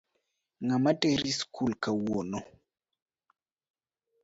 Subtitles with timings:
[0.63, 2.39] Ng'ama teri sikul kawuono?